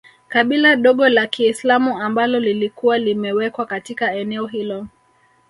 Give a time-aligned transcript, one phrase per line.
[0.27, 4.87] Kabila dogo la kiislamu ambalo lilikuwa limewekwa katika eneo hilo